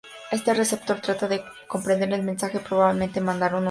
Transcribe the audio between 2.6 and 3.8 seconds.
probablemente mandar uno nuevo.